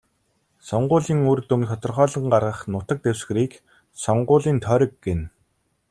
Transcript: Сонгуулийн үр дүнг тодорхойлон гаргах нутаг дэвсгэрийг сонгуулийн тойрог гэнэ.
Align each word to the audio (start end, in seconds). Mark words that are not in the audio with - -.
Сонгуулийн 0.69 1.21
үр 1.31 1.39
дүнг 1.49 1.65
тодорхойлон 1.71 2.25
гаргах 2.33 2.59
нутаг 2.73 2.97
дэвсгэрийг 3.03 3.53
сонгуулийн 4.03 4.59
тойрог 4.65 4.93
гэнэ. 5.05 5.25